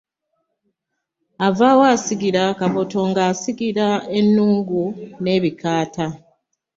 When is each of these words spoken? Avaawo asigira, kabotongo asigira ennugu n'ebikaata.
Avaawo 1.47 1.83
asigira, 1.95 2.43
kabotongo 2.59 3.19
asigira 3.31 3.87
ennugu 4.17 4.83
n'ebikaata. 5.21 6.05